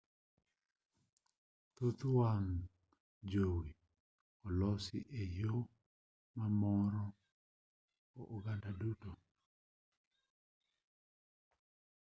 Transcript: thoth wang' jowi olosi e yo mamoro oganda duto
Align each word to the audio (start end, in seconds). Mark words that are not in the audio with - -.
thoth 1.75 2.01
wang' 2.17 2.59
jowi 3.31 3.69
olosi 4.45 4.99
e 5.21 5.23
yo 5.39 5.55
mamoro 6.37 7.03
oganda 8.35 8.69
duto 8.79 9.11